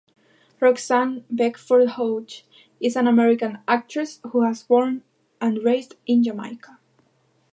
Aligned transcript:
Roxanne 0.59 1.25
Beckford-Hoge, 1.29 2.43
is 2.79 2.95
an 2.95 3.05
American 3.07 3.59
actress 3.67 4.19
who 4.31 4.39
was 4.39 4.63
born 4.63 5.03
and 5.39 5.63
raised 5.63 5.93
in 6.07 6.23
Jamaica. 6.23 6.79